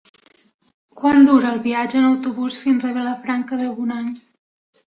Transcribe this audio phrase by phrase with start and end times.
[1.01, 4.13] Quant dura el viatge en autobús fins a Vilafranca de Bonany?